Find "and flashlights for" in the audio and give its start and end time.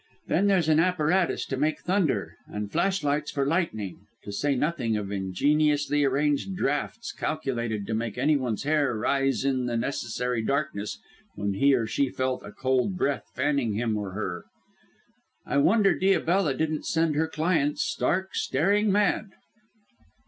2.47-3.45